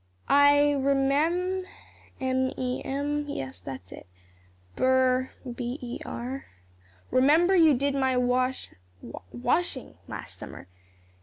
"'I 0.29 0.71
re 0.79 0.95
mem, 0.95 1.67
m 2.19 2.51
e 2.57 2.81
m,' 2.83 3.29
yes, 3.29 3.59
that's 3.61 3.91
it, 3.91 4.07
'ber, 4.75 5.29
b 5.55 5.77
e 5.79 5.99
r 6.03 6.47
remember 7.11 7.53
you 7.55 7.75
did 7.75 7.93
my 7.93 8.17
wash 8.17 8.71
washing 9.31 9.99
last 10.07 10.39
summer. 10.39 10.67